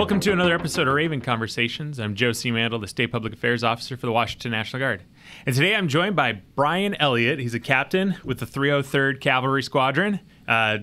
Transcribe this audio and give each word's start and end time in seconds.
Welcome 0.00 0.20
to 0.20 0.32
another 0.32 0.54
episode 0.54 0.88
of 0.88 0.94
Raven 0.94 1.20
Conversations. 1.20 2.00
I'm 2.00 2.14
Joe 2.14 2.30
Siemandel, 2.30 2.80
the 2.80 2.88
State 2.88 3.08
Public 3.08 3.34
Affairs 3.34 3.62
Officer 3.62 3.98
for 3.98 4.06
the 4.06 4.12
Washington 4.12 4.50
National 4.50 4.80
Guard. 4.80 5.02
And 5.44 5.54
today 5.54 5.74
I'm 5.76 5.88
joined 5.88 6.16
by 6.16 6.40
Bryan 6.56 6.94
Elliott. 6.94 7.38
He's 7.38 7.52
a 7.52 7.60
captain 7.60 8.16
with 8.24 8.38
the 8.38 8.46
303rd 8.46 9.20
Cavalry 9.20 9.62
Squadron, 9.62 10.20
uh, 10.48 10.78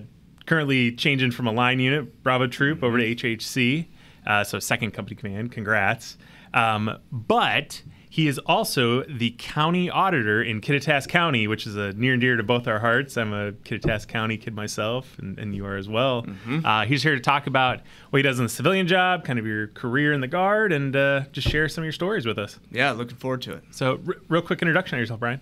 currently 0.46 0.92
changing 0.92 1.32
from 1.32 1.48
a 1.48 1.50
line 1.50 1.80
unit, 1.80 2.22
Bravo 2.22 2.46
Troop, 2.46 2.84
over 2.84 2.96
to 2.96 3.04
HHC. 3.16 3.88
Uh, 4.24 4.44
so, 4.44 4.60
second 4.60 4.92
company 4.92 5.16
command. 5.16 5.50
Congrats. 5.50 6.16
Um, 6.54 6.96
but 7.10 7.82
he 8.10 8.26
is 8.26 8.38
also 8.40 9.02
the 9.04 9.34
county 9.38 9.90
auditor 9.90 10.42
in 10.42 10.60
Kittitas 10.60 11.06
County, 11.06 11.46
which 11.46 11.66
is 11.66 11.76
a 11.76 11.92
near 11.92 12.14
and 12.14 12.20
dear 12.20 12.36
to 12.36 12.42
both 12.42 12.66
our 12.66 12.78
hearts. 12.78 13.16
I'm 13.16 13.32
a 13.32 13.52
Kittitas 13.52 14.08
County 14.08 14.38
kid 14.38 14.54
myself, 14.54 15.18
and, 15.18 15.38
and 15.38 15.54
you 15.54 15.66
are 15.66 15.76
as 15.76 15.88
well. 15.88 16.22
Mm-hmm. 16.22 16.64
Uh, 16.64 16.84
he's 16.86 17.02
here 17.02 17.14
to 17.14 17.20
talk 17.20 17.46
about 17.46 17.80
what 18.10 18.18
he 18.18 18.22
does 18.22 18.38
in 18.38 18.46
the 18.46 18.50
civilian 18.50 18.86
job, 18.86 19.24
kind 19.24 19.38
of 19.38 19.46
your 19.46 19.68
career 19.68 20.12
in 20.12 20.20
the 20.20 20.26
Guard, 20.26 20.72
and 20.72 20.96
uh, 20.96 21.22
just 21.32 21.48
share 21.48 21.68
some 21.68 21.82
of 21.82 21.86
your 21.86 21.92
stories 21.92 22.24
with 22.24 22.38
us. 22.38 22.58
Yeah, 22.70 22.92
looking 22.92 23.16
forward 23.16 23.42
to 23.42 23.52
it. 23.54 23.64
So, 23.72 24.00
r- 24.06 24.16
real 24.28 24.42
quick 24.42 24.62
introduction 24.62 24.96
on 24.96 25.00
yourself, 25.00 25.20
Bryan. 25.20 25.40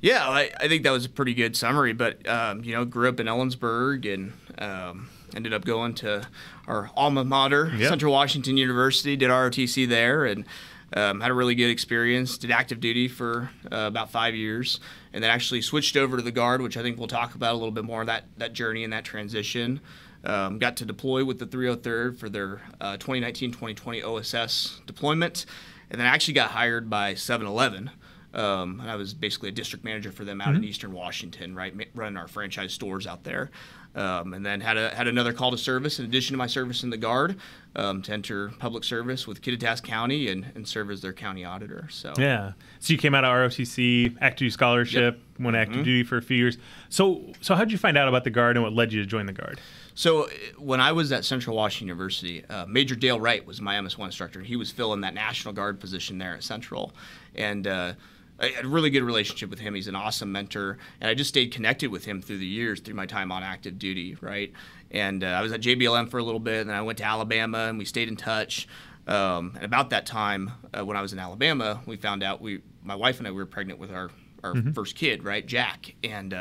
Yeah, 0.00 0.26
I, 0.26 0.50
I, 0.58 0.68
think 0.68 0.82
that 0.84 0.92
was 0.92 1.04
a 1.04 1.10
pretty 1.10 1.34
good 1.34 1.56
summary. 1.56 1.92
But 1.92 2.26
um, 2.26 2.64
you 2.64 2.72
know, 2.72 2.86
grew 2.86 3.08
up 3.08 3.20
in 3.20 3.26
Ellensburg 3.26 4.10
and 4.10 4.32
um, 4.58 5.10
ended 5.34 5.52
up 5.52 5.66
going 5.66 5.94
to 5.96 6.26
our 6.66 6.90
alma 6.96 7.22
mater, 7.22 7.70
yep. 7.76 7.90
Central 7.90 8.12
Washington 8.12 8.56
University. 8.56 9.14
Did 9.16 9.28
ROTC 9.28 9.86
there 9.86 10.24
and 10.24 10.46
um, 10.94 11.20
had 11.20 11.30
a 11.30 11.34
really 11.34 11.54
good 11.54 11.70
experience. 11.70 12.38
Did 12.38 12.50
active 12.50 12.80
duty 12.80 13.08
for 13.08 13.50
uh, 13.70 13.86
about 13.86 14.10
five 14.10 14.34
years, 14.34 14.80
and 15.12 15.22
then 15.22 15.30
actually 15.30 15.62
switched 15.62 15.96
over 15.96 16.16
to 16.16 16.22
the 16.22 16.32
Guard, 16.32 16.62
which 16.62 16.76
I 16.76 16.82
think 16.82 16.98
we'll 16.98 17.08
talk 17.08 17.34
about 17.34 17.52
a 17.52 17.58
little 17.58 17.70
bit 17.70 17.84
more 17.84 18.04
that 18.04 18.24
that 18.38 18.52
journey 18.52 18.84
and 18.84 18.92
that 18.92 19.04
transition. 19.04 19.80
Um, 20.22 20.58
got 20.58 20.76
to 20.76 20.84
deploy 20.84 21.24
with 21.24 21.38
the 21.38 21.46
303rd 21.46 22.18
for 22.18 22.28
their 22.28 22.60
2019-2020 22.82 24.04
uh, 24.04 24.12
OSS 24.12 24.80
deployment, 24.86 25.46
and 25.90 25.98
then 25.98 26.06
I 26.06 26.10
actually 26.10 26.34
got 26.34 26.50
hired 26.50 26.90
by 26.90 27.14
7-Eleven. 27.14 27.90
Um, 28.34 28.80
I 28.80 28.96
was 28.96 29.12
basically 29.12 29.48
a 29.48 29.52
district 29.52 29.84
manager 29.84 30.12
for 30.12 30.24
them 30.24 30.40
out 30.40 30.48
mm-hmm. 30.48 30.58
in 30.58 30.64
Eastern 30.64 30.92
Washington, 30.92 31.54
right, 31.54 31.74
running 31.94 32.16
our 32.16 32.28
franchise 32.28 32.72
stores 32.72 33.06
out 33.06 33.24
there. 33.24 33.50
Um, 33.92 34.34
and 34.34 34.46
then 34.46 34.60
had 34.60 34.76
a 34.76 34.94
had 34.94 35.08
another 35.08 35.32
call 35.32 35.50
to 35.50 35.58
service 35.58 35.98
in 35.98 36.04
addition 36.04 36.34
to 36.34 36.38
my 36.38 36.46
service 36.46 36.84
in 36.84 36.90
the 36.90 36.96
Guard 36.96 37.38
um, 37.74 38.02
to 38.02 38.12
enter 38.12 38.50
public 38.60 38.84
service 38.84 39.26
with 39.26 39.42
Kittitas 39.42 39.82
County 39.82 40.28
and, 40.28 40.46
and 40.54 40.66
serve 40.66 40.92
as 40.92 41.00
their 41.00 41.12
county 41.12 41.44
auditor. 41.44 41.88
So 41.90 42.12
yeah, 42.16 42.52
so 42.78 42.92
you 42.92 42.98
came 43.00 43.16
out 43.16 43.24
of 43.24 43.30
ROTC, 43.30 44.16
active 44.20 44.38
duty 44.38 44.50
scholarship, 44.50 45.16
yep. 45.16 45.44
went 45.44 45.56
active 45.56 45.78
mm-hmm. 45.78 45.84
duty 45.84 46.02
for 46.04 46.18
a 46.18 46.22
few 46.22 46.36
years. 46.36 46.56
So 46.88 47.32
so 47.40 47.56
how 47.56 47.64
did 47.64 47.72
you 47.72 47.78
find 47.78 47.98
out 47.98 48.06
about 48.06 48.22
the 48.22 48.30
Guard 48.30 48.56
and 48.56 48.62
what 48.62 48.72
led 48.72 48.92
you 48.92 49.00
to 49.00 49.06
join 49.06 49.26
the 49.26 49.32
Guard? 49.32 49.60
So 50.00 50.30
when 50.56 50.80
I 50.80 50.92
was 50.92 51.12
at 51.12 51.26
Central 51.26 51.54
Washington 51.54 51.88
University, 51.88 52.42
uh, 52.46 52.64
Major 52.64 52.94
Dale 52.94 53.20
Wright 53.20 53.44
was 53.44 53.60
my 53.60 53.74
MS1 53.74 54.06
instructor. 54.06 54.40
He 54.40 54.56
was 54.56 54.70
filling 54.70 55.02
that 55.02 55.12
National 55.12 55.52
Guard 55.52 55.78
position 55.78 56.16
there 56.16 56.32
at 56.32 56.42
Central, 56.42 56.94
and 57.34 57.66
uh, 57.66 57.92
I 58.38 58.46
had 58.46 58.64
a 58.64 58.68
really 58.68 58.88
good 58.88 59.02
relationship 59.02 59.50
with 59.50 59.58
him. 59.58 59.74
He's 59.74 59.88
an 59.88 59.94
awesome 59.94 60.32
mentor, 60.32 60.78
and 61.02 61.10
I 61.10 61.12
just 61.12 61.28
stayed 61.28 61.52
connected 61.52 61.90
with 61.90 62.06
him 62.06 62.22
through 62.22 62.38
the 62.38 62.46
years, 62.46 62.80
through 62.80 62.94
my 62.94 63.04
time 63.04 63.30
on 63.30 63.42
active 63.42 63.78
duty, 63.78 64.16
right? 64.22 64.50
And 64.90 65.22
uh, 65.22 65.26
I 65.26 65.42
was 65.42 65.52
at 65.52 65.60
JBLM 65.60 66.08
for 66.10 66.16
a 66.16 66.24
little 66.24 66.40
bit, 66.40 66.62
and 66.62 66.70
then 66.70 66.76
I 66.76 66.80
went 66.80 66.96
to 67.00 67.04
Alabama, 67.04 67.66
and 67.68 67.76
we 67.76 67.84
stayed 67.84 68.08
in 68.08 68.16
touch. 68.16 68.68
Um, 69.06 69.52
and 69.56 69.66
about 69.66 69.90
that 69.90 70.06
time, 70.06 70.52
uh, 70.72 70.82
when 70.82 70.96
I 70.96 71.02
was 71.02 71.12
in 71.12 71.18
Alabama, 71.18 71.82
we 71.84 71.96
found 71.96 72.22
out 72.22 72.40
we, 72.40 72.62
my 72.82 72.94
wife 72.94 73.18
and 73.18 73.28
I, 73.28 73.32
we 73.32 73.36
were 73.36 73.44
pregnant 73.44 73.78
with 73.78 73.92
our 73.92 74.10
our 74.42 74.54
mm-hmm. 74.54 74.72
first 74.72 74.94
kid, 74.96 75.24
right, 75.24 75.44
Jack, 75.44 75.94
and. 76.02 76.32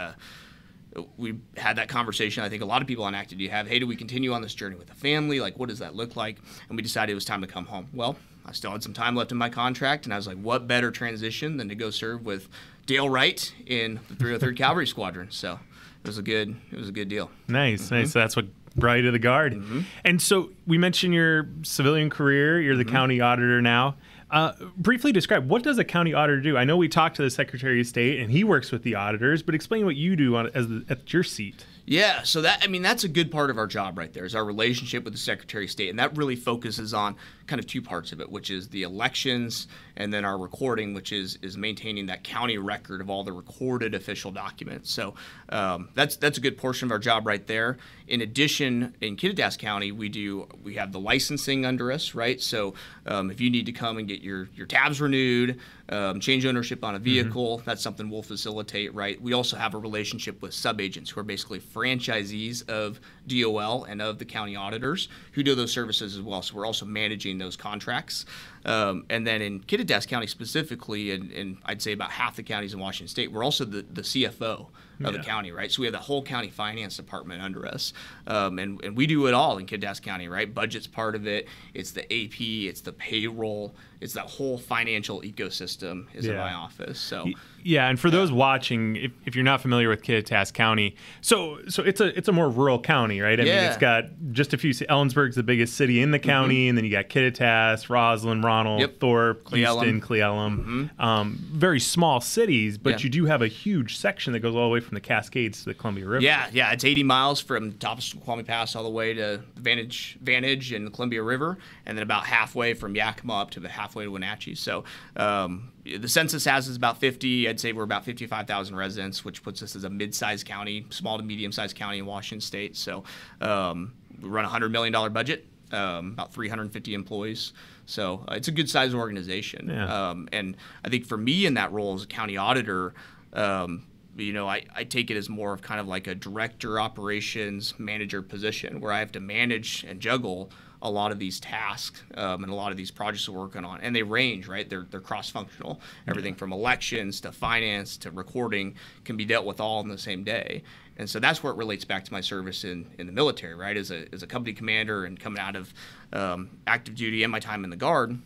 We 1.17 1.39
had 1.57 1.77
that 1.77 1.89
conversation. 1.89 2.43
I 2.43 2.49
think 2.49 2.61
a 2.61 2.65
lot 2.65 2.81
of 2.81 2.87
people 2.87 3.03
on 3.03 3.15
active 3.15 3.37
duty 3.37 3.49
have. 3.49 3.67
Hey, 3.67 3.79
do 3.79 3.87
we 3.87 3.95
continue 3.95 4.33
on 4.33 4.41
this 4.41 4.53
journey 4.53 4.75
with 4.75 4.87
the 4.87 4.95
family? 4.95 5.39
Like, 5.39 5.57
what 5.57 5.69
does 5.69 5.79
that 5.79 5.95
look 5.95 6.15
like? 6.15 6.37
And 6.67 6.75
we 6.75 6.81
decided 6.81 7.11
it 7.11 7.15
was 7.15 7.25
time 7.25 7.41
to 7.41 7.47
come 7.47 7.65
home. 7.65 7.87
Well, 7.93 8.17
I 8.45 8.51
still 8.51 8.71
had 8.71 8.83
some 8.83 8.93
time 8.93 9.15
left 9.15 9.31
in 9.31 9.37
my 9.37 9.49
contract, 9.49 10.05
and 10.05 10.13
I 10.13 10.17
was 10.17 10.27
like, 10.27 10.37
what 10.37 10.67
better 10.67 10.91
transition 10.91 11.57
than 11.57 11.69
to 11.69 11.75
go 11.75 11.89
serve 11.89 12.25
with 12.25 12.49
Dale 12.85 13.09
Wright 13.09 13.53
in 13.65 13.99
the 14.09 14.15
303rd 14.15 14.57
Cavalry 14.57 14.87
Squadron? 14.87 15.29
So 15.31 15.59
it 16.03 16.07
was 16.07 16.17
a 16.17 16.23
good 16.23 16.55
it 16.71 16.77
was 16.77 16.89
a 16.89 16.93
good 16.93 17.09
deal. 17.09 17.29
Nice, 17.47 17.83
mm-hmm. 17.85 17.95
nice. 17.95 18.11
So 18.11 18.19
that's 18.19 18.35
what 18.35 18.47
brought 18.75 18.95
you 18.95 19.03
to 19.03 19.11
the 19.11 19.19
guard. 19.19 19.53
Mm-hmm. 19.53 19.81
And 20.05 20.21
so 20.21 20.49
we 20.65 20.77
mentioned 20.77 21.13
your 21.13 21.47
civilian 21.63 22.09
career. 22.09 22.61
You're 22.61 22.77
the 22.77 22.85
mm-hmm. 22.85 22.95
county 22.95 23.21
auditor 23.21 23.61
now. 23.61 23.95
Uh, 24.31 24.51
briefly 24.77 25.11
describe 25.11 25.49
what 25.49 25.63
does 25.63 25.79
a 25.79 25.83
county 25.83 26.13
auditor 26.13 26.39
do? 26.41 26.57
I 26.57 26.63
know 26.63 26.77
we 26.77 26.87
talked 26.87 27.15
to 27.15 27.23
the 27.23 27.31
Secretary 27.31 27.81
of 27.81 27.87
State, 27.87 28.19
and 28.19 28.31
he 28.31 28.43
works 28.43 28.71
with 28.71 28.83
the 28.83 28.95
auditors, 28.95 29.41
but 29.41 29.55
explain 29.55 29.85
what 29.85 29.95
you 29.95 30.15
do 30.15 30.35
on, 30.35 30.51
as 30.53 30.67
the, 30.67 30.85
at 30.87 31.11
your 31.11 31.23
seat. 31.23 31.65
Yeah, 31.85 32.21
so 32.21 32.43
that 32.43 32.61
I 32.63 32.67
mean 32.67 32.83
that's 32.83 33.03
a 33.03 33.07
good 33.07 33.31
part 33.31 33.49
of 33.49 33.57
our 33.57 33.65
job 33.65 33.97
right 33.97 34.13
there 34.13 34.25
is 34.25 34.35
our 34.35 34.45
relationship 34.45 35.03
with 35.03 35.13
the 35.13 35.19
Secretary 35.19 35.63
of 35.63 35.71
State, 35.71 35.89
and 35.89 35.97
that 35.97 36.15
really 36.15 36.35
focuses 36.35 36.93
on 36.93 37.15
kind 37.49 37.59
of 37.59 37.67
two 37.67 37.81
parts 37.81 38.11
of 38.11 38.21
it, 38.21 38.31
which 38.31 38.49
is 38.49 38.69
the 38.69 38.83
elections 38.83 39.67
and 39.97 40.13
then 40.13 40.23
our 40.23 40.37
recording, 40.37 40.93
which 40.93 41.11
is 41.11 41.37
is 41.41 41.57
maintaining 41.57 42.05
that 42.05 42.23
county 42.23 42.57
record 42.57 43.01
of 43.01 43.09
all 43.09 43.23
the 43.23 43.33
recorded 43.33 43.93
official 43.93 44.31
documents. 44.31 44.91
So 44.91 45.15
um, 45.49 45.89
that's 45.95 46.15
that's 46.15 46.37
a 46.37 46.41
good 46.41 46.57
portion 46.57 46.87
of 46.87 46.91
our 46.91 46.99
job 46.99 47.27
right 47.27 47.45
there. 47.45 47.77
In 48.07 48.21
addition, 48.21 48.95
in 49.01 49.17
Kittitas 49.17 49.57
County, 49.57 49.91
we 49.91 50.07
do 50.07 50.47
we 50.63 50.75
have 50.75 50.91
the 50.91 50.99
licensing 50.99 51.65
under 51.65 51.91
us, 51.91 52.15
right? 52.15 52.39
So 52.39 52.75
um, 53.05 53.29
if 53.31 53.41
you 53.41 53.49
need 53.49 53.65
to 53.65 53.71
come 53.71 53.97
and 53.97 54.07
get 54.07 54.21
your 54.21 54.47
your 54.55 54.67
tabs 54.67 55.01
renewed, 55.01 55.59
um, 55.89 56.19
change 56.19 56.45
ownership 56.45 56.83
on 56.83 56.95
a 56.95 56.97
mm-hmm. 56.97 57.03
vehicle, 57.03 57.57
mm-hmm. 57.57 57.69
that's 57.69 57.81
something 57.81 58.09
we'll 58.09 58.23
facilitate, 58.23 58.93
right? 58.93 59.19
We 59.21 59.33
also 59.33 59.57
have 59.57 59.73
a 59.73 59.77
relationship 59.77 60.41
with 60.41 60.53
subagents 60.53 61.09
who 61.09 61.19
are 61.19 61.23
basically 61.23 61.59
franchisees 61.59 62.67
of 62.69 62.99
DOL 63.29 63.85
and 63.85 64.01
of 64.01 64.19
the 64.19 64.25
county 64.25 64.55
auditors 64.55 65.07
who 65.33 65.43
do 65.43 65.55
those 65.55 65.71
services 65.71 66.17
as 66.17 66.21
well. 66.21 66.41
So 66.41 66.55
we're 66.55 66.65
also 66.65 66.85
managing 66.85 67.37
those 67.37 67.55
contracts. 67.55 68.25
Um, 68.65 69.05
and 69.09 69.25
then 69.25 69.41
in 69.41 69.61
Kittitas 69.61 70.07
County 70.07 70.27
specifically, 70.27 71.11
and, 71.11 71.31
and, 71.31 71.57
I'd 71.65 71.81
say 71.81 71.93
about 71.93 72.11
half 72.11 72.35
the 72.35 72.43
counties 72.43 72.73
in 72.73 72.79
Washington 72.79 73.07
State, 73.07 73.31
we're 73.31 73.43
also 73.43 73.65
the, 73.65 73.85
the 73.93 74.01
CFO 74.01 74.43
of 74.51 74.71
yeah. 74.99 75.11
the 75.11 75.19
county, 75.19 75.51
right? 75.51 75.71
So 75.71 75.81
we 75.81 75.85
have 75.85 75.93
the 75.93 75.99
whole 75.99 76.21
county 76.21 76.49
finance 76.49 76.97
department 76.97 77.41
under 77.41 77.65
us, 77.65 77.93
um, 78.27 78.59
and, 78.59 78.83
and 78.83 78.97
we 78.97 79.07
do 79.07 79.27
it 79.27 79.33
all 79.33 79.57
in 79.57 79.65
Kittitas 79.65 80.01
County, 80.01 80.27
right? 80.27 80.53
Budget's 80.53 80.87
part 80.87 81.15
of 81.15 81.25
it. 81.25 81.47
It's 81.73 81.91
the 81.91 82.03
AP, 82.03 82.39
it's 82.39 82.81
the 82.81 82.91
payroll, 82.91 83.75
it's 84.01 84.13
that 84.13 84.25
whole 84.25 84.57
financial 84.57 85.21
ecosystem 85.21 86.07
is 86.13 86.25
yeah. 86.25 86.33
in 86.33 86.37
my 86.37 86.53
office. 86.53 86.99
So 86.99 87.29
yeah, 87.63 87.89
and 87.89 87.99
for 87.99 88.09
those 88.09 88.31
watching, 88.31 88.95
if, 88.95 89.11
if 89.25 89.35
you're 89.35 89.43
not 89.43 89.61
familiar 89.61 89.89
with 89.89 90.01
Kittitas 90.01 90.53
County, 90.53 90.95
so 91.21 91.59
so 91.67 91.83
it's 91.83 91.99
a 91.99 92.17
it's 92.17 92.27
a 92.27 92.31
more 92.31 92.49
rural 92.49 92.79
county, 92.79 93.19
right? 93.19 93.39
I 93.39 93.43
yeah. 93.43 93.55
mean, 93.55 93.63
it's 93.65 93.77
got 93.77 94.05
just 94.31 94.53
a 94.53 94.57
few. 94.57 94.71
Ellensburg's 94.71 95.35
the 95.35 95.43
biggest 95.43 95.75
city 95.75 96.01
in 96.01 96.11
the 96.11 96.19
mm-hmm. 96.19 96.29
county, 96.29 96.55
mm-hmm. 96.55 96.69
and 96.69 96.77
then 96.77 96.85
you 96.85 96.91
got 96.91 97.09
Kittitas, 97.09 97.89
Roslyn, 97.89 98.41
Ronald, 98.49 98.81
yep. 98.81 98.99
Thorpe, 98.99 99.43
Cle 99.43 99.59
Elum. 99.59 100.01
Cle 100.01 100.17
Elum. 100.17 100.57
Mm-hmm. 100.57 101.01
Um, 101.01 101.37
very 101.51 101.79
small 101.79 102.19
cities, 102.19 102.79
but 102.79 102.89
yeah. 102.89 103.03
you 103.03 103.09
do 103.09 103.25
have 103.25 103.43
a 103.43 103.47
huge 103.47 103.97
section 103.97 104.33
that 104.33 104.39
goes 104.39 104.55
all 104.55 104.63
the 104.63 104.73
way 104.73 104.79
from 104.79 104.95
the 104.95 105.01
Cascades 105.01 105.59
to 105.59 105.65
the 105.65 105.73
Columbia 105.75 106.07
River. 106.07 106.23
Yeah, 106.23 106.49
yeah, 106.51 106.71
it's 106.71 106.83
80 106.83 107.03
miles 107.03 107.39
from 107.39 107.73
top 107.73 107.99
of 107.99 108.03
Snoqualmie 108.03 108.43
Pass 108.43 108.75
all 108.75 108.83
the 108.83 108.89
way 108.89 109.13
to 109.13 109.41
Vantage 109.55 110.17
Vantage 110.21 110.71
and 110.71 110.87
the 110.87 110.91
Columbia 110.91 111.21
River, 111.21 111.59
and 111.85 111.95
then 111.95 112.03
about 112.03 112.25
halfway 112.25 112.73
from 112.73 112.95
Yakima 112.95 113.41
up 113.41 113.51
to 113.51 113.59
the 113.59 113.69
halfway 113.69 114.05
to 114.05 114.11
Wenatchee. 114.11 114.55
So. 114.55 114.83
Um, 115.15 115.71
the 115.97 116.09
census 116.09 116.45
has 116.45 116.67
is 116.67 116.75
about 116.75 116.99
50. 116.99 117.49
I'd 117.49 117.59
say 117.59 117.71
we're 117.71 117.81
about 117.83 118.05
55,000 118.05 118.75
residents, 118.75 119.25
which 119.25 119.41
puts 119.41 119.63
us 119.63 119.75
as 119.75 119.85
a 119.85 119.89
mid-sized 119.89 120.45
county, 120.45 120.85
small 120.91 121.17
to 121.17 121.23
medium-sized 121.23 121.75
county 121.75 121.97
in 121.97 122.05
Washington 122.05 122.41
State. 122.41 122.77
So 122.77 123.05
um, 123.41 123.93
we 124.21 124.29
run 124.29 124.45
a 124.45 124.49
hundred 124.49 124.71
million 124.71 124.93
dollar 124.93 125.09
budget, 125.09 125.47
um, 125.71 126.13
about 126.13 126.33
350 126.33 126.93
employees. 126.93 127.53
So 127.85 128.25
uh, 128.27 128.35
it's 128.35 128.47
a 128.47 128.51
good-sized 128.51 128.93
organization. 128.93 129.69
Yeah. 129.69 130.09
Um, 130.09 130.29
and 130.31 130.57
I 130.83 130.89
think 130.89 131.05
for 131.05 131.17
me 131.17 131.45
in 131.45 131.55
that 131.55 131.71
role 131.71 131.93
as 131.95 132.03
a 132.03 132.07
county 132.07 132.37
auditor. 132.37 132.93
Um, 133.33 133.85
you 134.15 134.33
know, 134.33 134.47
I, 134.47 134.65
I 134.75 134.83
take 134.83 135.09
it 135.11 135.17
as 135.17 135.29
more 135.29 135.53
of 135.53 135.61
kind 135.61 135.79
of 135.79 135.87
like 135.87 136.07
a 136.07 136.15
director 136.15 136.79
operations 136.79 137.73
manager 137.77 138.21
position 138.21 138.81
where 138.81 138.91
I 138.91 138.99
have 138.99 139.11
to 139.13 139.19
manage 139.19 139.85
and 139.87 139.99
juggle 139.99 140.51
a 140.81 140.89
lot 140.89 141.11
of 141.11 141.19
these 141.19 141.39
tasks 141.39 142.01
um, 142.15 142.43
and 142.43 142.51
a 142.51 142.55
lot 142.55 142.71
of 142.71 142.77
these 142.77 142.91
projects 142.91 143.27
we're 143.27 143.39
working 143.39 143.65
on, 143.65 143.81
and 143.81 143.95
they 143.95 144.03
range, 144.03 144.47
right? 144.47 144.69
They're 144.69 144.87
they're 144.89 145.01
cross 145.01 145.29
functional. 145.29 145.81
Everything 146.07 146.35
from 146.35 146.53
elections 146.53 147.21
to 147.21 147.31
finance 147.31 147.97
to 147.97 148.11
recording 148.11 148.75
can 149.03 149.17
be 149.17 149.25
dealt 149.25 149.45
with 149.45 149.59
all 149.59 149.81
in 149.81 149.89
the 149.89 149.97
same 149.97 150.23
day. 150.23 150.63
And 150.99 151.09
so 151.09 151.17
that's 151.17 151.41
where 151.41 151.53
it 151.53 151.55
relates 151.55 151.85
back 151.85 152.03
to 152.03 152.13
my 152.13 152.19
service 152.19 152.65
in, 152.65 152.85
in 152.97 153.07
the 153.07 153.13
military, 153.13 153.55
right? 153.55 153.77
As 153.77 153.89
a, 153.89 154.13
as 154.13 154.21
a 154.21 154.27
company 154.27 154.53
commander 154.53 155.05
and 155.05 155.17
coming 155.17 155.39
out 155.39 155.55
of 155.55 155.73
um, 156.11 156.49
active 156.67 156.95
duty 156.95 157.23
and 157.23 157.31
my 157.31 157.39
time 157.39 157.63
in 157.63 157.69
the 157.69 157.77
Guard, 157.77 158.19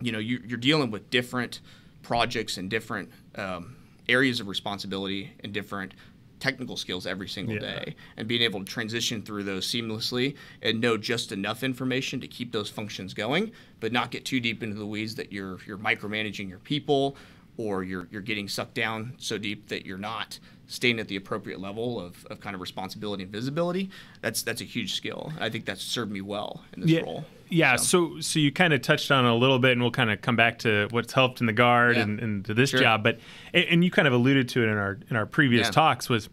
you 0.00 0.10
know, 0.10 0.18
you, 0.18 0.40
are 0.52 0.56
dealing 0.56 0.90
with 0.90 1.10
different 1.10 1.60
projects 2.02 2.56
and 2.56 2.68
different 2.68 3.08
um, 3.36 3.76
areas 4.08 4.40
of 4.40 4.48
responsibility 4.48 5.32
and 5.44 5.52
different 5.52 5.94
technical 6.42 6.76
skills 6.76 7.06
every 7.06 7.28
single 7.28 7.54
yeah. 7.54 7.60
day 7.60 7.94
and 8.16 8.26
being 8.26 8.42
able 8.42 8.58
to 8.58 8.66
transition 8.66 9.22
through 9.22 9.44
those 9.44 9.64
seamlessly 9.64 10.34
and 10.60 10.80
know 10.80 10.96
just 10.96 11.30
enough 11.30 11.62
information 11.62 12.20
to 12.20 12.26
keep 12.26 12.50
those 12.50 12.68
functions 12.68 13.14
going 13.14 13.52
but 13.78 13.92
not 13.92 14.10
get 14.10 14.24
too 14.24 14.40
deep 14.40 14.60
into 14.60 14.76
the 14.76 14.84
weeds 14.84 15.14
that 15.14 15.32
you're 15.32 15.58
you're 15.66 15.78
micromanaging 15.78 16.48
your 16.48 16.58
people 16.58 17.16
or 17.58 17.84
you're 17.84 18.08
you're 18.10 18.20
getting 18.20 18.48
sucked 18.48 18.74
down 18.74 19.12
so 19.18 19.38
deep 19.38 19.68
that 19.68 19.86
you're 19.86 19.96
not 19.96 20.40
staying 20.66 20.98
at 20.98 21.06
the 21.06 21.16
appropriate 21.16 21.60
level 21.60 22.00
of, 22.00 22.26
of 22.26 22.40
kind 22.40 22.54
of 22.54 22.60
responsibility 22.60 23.22
and 23.22 23.30
visibility, 23.30 23.90
that's 24.22 24.42
that's 24.42 24.62
a 24.62 24.64
huge 24.64 24.94
skill. 24.94 25.32
I 25.38 25.50
think 25.50 25.66
that's 25.66 25.82
served 25.82 26.10
me 26.10 26.22
well 26.22 26.62
in 26.72 26.80
this 26.80 26.90
yeah. 26.90 27.00
role. 27.02 27.24
Yeah, 27.52 27.76
so. 27.76 28.14
so 28.14 28.20
so 28.20 28.38
you 28.38 28.50
kind 28.52 28.72
of 28.72 28.80
touched 28.82 29.10
on 29.10 29.24
a 29.24 29.34
little 29.36 29.58
bit, 29.58 29.72
and 29.72 29.80
we'll 29.82 29.90
kind 29.90 30.10
of 30.10 30.20
come 30.22 30.36
back 30.36 30.58
to 30.60 30.88
what's 30.90 31.12
helped 31.12 31.40
in 31.40 31.46
the 31.46 31.52
guard 31.52 31.96
Yeah. 31.96 32.02
and, 32.02 32.20
and 32.20 32.44
to 32.46 32.54
this 32.54 32.70
Sure. 32.70 32.80
job. 32.80 33.02
But 33.04 33.18
and 33.52 33.84
you 33.84 33.90
kind 33.90 34.08
of 34.08 34.14
alluded 34.14 34.48
to 34.50 34.62
it 34.62 34.68
in 34.68 34.76
our 34.76 34.98
in 35.10 35.16
our 35.16 35.26
previous 35.26 35.66
Yeah. 35.68 35.72
talks 35.72 36.08
was 36.08 36.28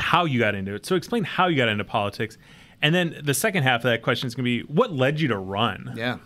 how 0.00 0.24
you 0.26 0.38
got 0.38 0.54
into 0.54 0.74
it. 0.74 0.86
So 0.86 0.94
explain 0.96 1.24
how 1.24 1.48
you 1.48 1.56
got 1.56 1.68
into 1.68 1.84
politics, 1.84 2.38
and 2.82 2.94
then 2.94 3.16
the 3.22 3.34
second 3.34 3.62
half 3.64 3.80
of 3.80 3.84
that 3.90 4.02
question 4.02 4.26
is 4.26 4.34
going 4.34 4.44
to 4.44 4.64
be 4.66 4.72
what 4.72 4.92
led 4.92 5.18
you 5.20 5.28
to 5.28 5.36
run. 5.38 5.92
Yeah. 5.96 6.18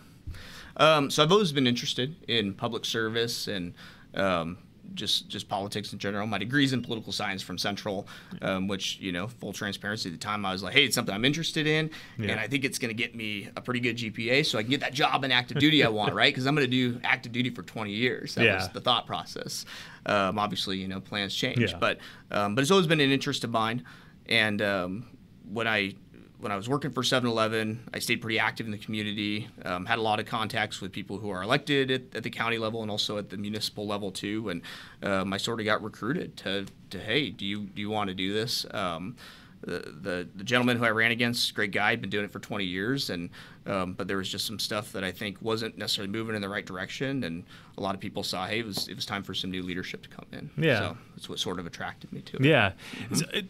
Um, 0.77 1.09
so 1.09 1.23
I've 1.23 1.31
always 1.31 1.51
been 1.51 1.67
interested 1.67 2.15
in 2.27 2.53
public 2.55 2.83
service 2.85 3.47
and 3.47 3.73
um, 4.15 4.57
just 4.93 5.27
just 5.29 5.49
politics 5.49 5.91
in 5.93 5.99
general. 5.99 6.27
My 6.27 6.37
degree's 6.37 6.73
in 6.73 6.81
political 6.83 7.11
science 7.11 7.41
from 7.41 7.57
Central, 7.57 8.07
um, 8.41 8.67
which 8.67 8.99
you 8.99 9.11
know, 9.11 9.27
full 9.27 9.53
transparency. 9.53 10.09
At 10.09 10.13
the 10.13 10.19
time, 10.19 10.45
I 10.45 10.51
was 10.51 10.61
like, 10.61 10.73
hey, 10.73 10.85
it's 10.85 10.93
something 10.95 11.13
I'm 11.15 11.25
interested 11.25 11.65
in, 11.65 11.89
Yeah. 12.17 12.31
and 12.31 12.39
I 12.39 12.47
think 12.47 12.63
it's 12.65 12.77
going 12.77 12.89
to 12.89 12.93
get 13.03 13.15
me 13.15 13.49
a 13.55 13.61
pretty 13.61 13.79
good 13.79 13.97
GPA, 13.97 14.45
so 14.45 14.57
I 14.59 14.61
can 14.61 14.69
get 14.69 14.81
that 14.81 14.93
job 14.93 15.23
in 15.23 15.31
active 15.31 15.57
duty 15.57 15.83
I 15.83 15.87
want, 15.89 16.13
right? 16.21 16.31
Because 16.33 16.45
I'm 16.45 16.53
going 16.55 16.69
to 16.69 16.71
do 16.71 16.99
active 17.03 17.31
duty 17.31 17.49
for 17.49 17.63
20 17.63 17.91
years. 17.91 18.35
That 18.35 18.45
Yeah. 18.45 18.55
was 18.57 18.69
the 18.69 18.81
thought 18.81 19.07
process. 19.07 19.65
Um, 20.05 20.37
obviously, 20.37 20.77
you 20.77 20.87
know, 20.87 20.99
plans 20.99 21.33
change, 21.33 21.59
Yeah. 21.59 21.77
but 21.79 21.97
um, 22.29 22.53
but 22.55 22.61
it's 22.61 22.71
always 22.71 22.87
been 22.87 22.99
an 22.99 23.11
interest 23.11 23.43
of 23.43 23.49
mine. 23.49 23.83
And 24.27 24.61
um, 24.61 25.05
when 25.49 25.67
I 25.67 25.95
when 26.43 26.51
I 26.51 26.57
was 26.57 26.67
working 26.67 26.91
for 26.91 27.03
7-Eleven, 27.03 27.89
I 27.93 27.99
stayed 27.99 28.17
pretty 28.17 28.37
active 28.37 28.65
in 28.65 28.71
the 28.73 28.77
community. 28.77 29.47
Um, 29.63 29.85
had 29.85 29.97
a 29.97 30.01
lot 30.01 30.19
of 30.19 30.25
contacts 30.25 30.81
with 30.81 30.91
people 30.91 31.17
who 31.17 31.29
are 31.29 31.41
elected 31.41 31.89
at, 31.89 32.01
at 32.13 32.23
the 32.23 32.29
county 32.29 32.57
level 32.57 32.81
and 32.81 32.91
also 32.91 33.17
at 33.17 33.29
the 33.29 33.37
municipal 33.37 33.87
level 33.87 34.11
too. 34.11 34.49
And 34.49 34.61
um, 35.01 35.31
I 35.31 35.37
sort 35.37 35.61
of 35.61 35.65
got 35.65 35.81
recruited 35.81 36.35
to, 36.37 36.65
to 36.89 36.99
hey, 36.99 37.29
do 37.29 37.45
you 37.45 37.61
do 37.61 37.81
you 37.81 37.89
want 37.89 38.09
to 38.09 38.13
do 38.13 38.33
this? 38.33 38.65
Um, 38.71 39.15
the, 39.61 39.93
the 40.01 40.27
the 40.35 40.43
gentleman 40.43 40.75
who 40.77 40.83
I 40.83 40.89
ran 40.89 41.11
against, 41.11 41.55
great 41.55 41.71
guy, 41.71 41.91
had 41.91 42.01
been 42.01 42.09
doing 42.09 42.25
it 42.25 42.31
for 42.33 42.39
20 42.39 42.65
years, 42.65 43.09
and 43.09 43.29
um, 43.65 43.93
but 43.93 44.09
there 44.09 44.17
was 44.17 44.27
just 44.29 44.45
some 44.45 44.59
stuff 44.59 44.91
that 44.91 45.05
I 45.05 45.13
think 45.13 45.37
wasn't 45.41 45.77
necessarily 45.77 46.11
moving 46.11 46.35
in 46.35 46.41
the 46.41 46.49
right 46.49 46.65
direction, 46.65 47.23
and 47.23 47.45
a 47.77 47.81
lot 47.81 47.95
of 47.95 48.01
people 48.01 48.23
saw, 48.23 48.45
hey, 48.45 48.59
it 48.59 48.65
was 48.65 48.89
it 48.89 48.95
was 48.95 49.05
time 49.05 49.23
for 49.23 49.33
some 49.33 49.49
new 49.51 49.63
leadership 49.63 50.03
to 50.03 50.09
come 50.09 50.25
in. 50.33 50.49
Yeah. 50.57 50.79
so 50.79 50.97
that's 51.15 51.29
what 51.29 51.39
sort 51.39 51.59
of 51.59 51.65
attracted 51.65 52.11
me 52.11 52.19
to 52.23 52.37
it. 52.37 52.43
Yeah. 52.43 52.73
Mm-hmm. 52.97 53.15
So, 53.15 53.25
it- 53.33 53.45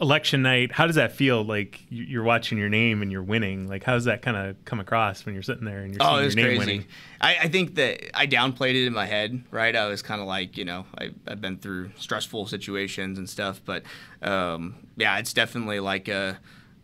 election 0.00 0.42
night, 0.42 0.72
how 0.72 0.86
does 0.86 0.96
that 0.96 1.12
feel? 1.12 1.44
Like 1.44 1.80
you- 1.88 2.04
you're 2.04 2.22
watching 2.24 2.58
your 2.58 2.68
name 2.68 3.02
and 3.02 3.12
you're 3.12 3.22
winning. 3.22 3.68
Like 3.68 3.84
how 3.84 3.92
does 3.94 4.04
that 4.06 4.20
kind 4.22 4.36
of 4.36 4.56
come 4.64 4.80
across 4.80 5.24
when 5.24 5.34
you're 5.34 5.42
sitting 5.42 5.64
there 5.64 5.80
and 5.80 5.92
you're 5.94 6.02
Oh, 6.02 6.10
seeing 6.14 6.22
it 6.22 6.24
was 6.24 6.34
your 6.34 6.46
name 6.48 6.56
crazy. 6.58 6.72
winning? 6.72 6.86
I, 7.20 7.36
I 7.42 7.48
think 7.48 7.74
that 7.76 8.16
I 8.16 8.26
downplayed 8.26 8.74
it 8.74 8.86
in 8.86 8.92
my 8.92 9.06
head, 9.06 9.44
right? 9.50 9.74
I 9.76 9.86
was 9.86 10.02
kind 10.02 10.20
of 10.20 10.26
like, 10.26 10.56
you 10.56 10.64
know, 10.64 10.86
I, 10.98 11.10
I've 11.28 11.40
been 11.40 11.58
through 11.58 11.90
stressful 11.98 12.46
situations 12.46 13.18
and 13.18 13.28
stuff, 13.30 13.60
but 13.64 13.84
um, 14.22 14.74
yeah, 14.96 15.18
it's 15.18 15.32
definitely 15.32 15.78
like 15.80 16.08
a, 16.08 16.38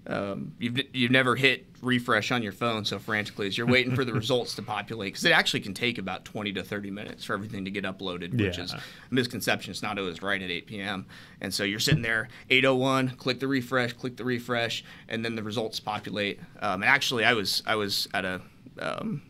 um, 0.09 0.53
you've 0.59 0.81
you've 0.93 1.11
never 1.11 1.37
hit 1.37 1.67
refresh 1.83 2.33
on 2.33 2.43
your 2.43 2.51
phone 2.53 2.85
so 2.85 2.99
frantically 2.99 3.47
as 3.47 3.57
you're 3.57 3.67
waiting 3.67 3.95
for 3.95 4.05
the 4.05 4.13
results 4.25 4.55
to 4.57 4.63
populate 4.63 5.13
because 5.13 5.25
it 5.25 5.31
actually 5.33 5.61
can 5.61 5.75
take 5.75 5.99
about 5.99 6.25
20 6.25 6.53
to 6.55 6.63
30 6.65 6.91
minutes 6.91 7.25
for 7.25 7.35
everything 7.35 7.65
to 7.65 7.71
get 7.71 7.85
uploaded, 7.85 8.33
which 8.33 8.59
Yeah. 8.59 8.65
is 8.65 8.73
a 8.73 8.83
misconception. 9.11 9.71
It's 9.71 9.83
not 9.83 9.99
always 9.99 10.21
right 10.23 10.41
at 10.43 10.51
8 10.51 10.67
p.m. 10.67 11.07
And 11.41 11.53
so 11.55 11.63
you're 11.63 11.79
sitting 11.79 12.03
there, 12.03 12.29
8:01, 12.51 13.17
click 13.19 13.39
the 13.39 13.47
refresh, 13.47 13.93
click 13.93 14.17
the 14.17 14.25
refresh, 14.25 14.83
and 15.09 15.25
then 15.25 15.37
the 15.37 15.43
results 15.43 15.79
populate. 15.79 16.41
Um, 16.61 16.83
and 16.83 16.91
actually, 16.91 17.25
I 17.25 17.35
was 17.35 17.63
I 17.67 17.77
was 17.77 18.09
at 18.15 18.25
a 18.25 18.41
um, 18.81 19.23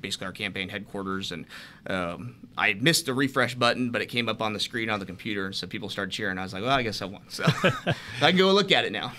basically 0.00 0.26
our 0.26 0.32
campaign 0.32 0.68
headquarters, 0.68 1.32
and 1.32 1.46
um, 1.88 2.36
I 2.58 2.74
missed 2.74 3.06
the 3.06 3.14
refresh 3.14 3.54
button, 3.54 3.90
but 3.90 4.00
it 4.02 4.06
came 4.06 4.28
up 4.28 4.40
on 4.42 4.52
the 4.52 4.60
screen 4.60 4.90
on 4.90 5.00
the 5.00 5.06
computer, 5.06 5.52
so 5.52 5.66
people 5.66 5.88
started 5.88 6.12
cheering. 6.12 6.38
I 6.38 6.42
was 6.42 6.52
like, 6.52 6.62
well, 6.62 6.72
I 6.72 6.82
guess 6.82 7.02
I 7.02 7.06
won, 7.06 7.22
so 7.28 7.44
I 8.20 8.30
can 8.30 8.36
go 8.36 8.52
look 8.52 8.70
at 8.72 8.84
it 8.84 8.92
now. 8.92 9.12